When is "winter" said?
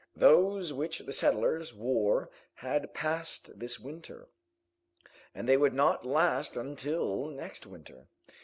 3.79-4.27, 7.67-8.07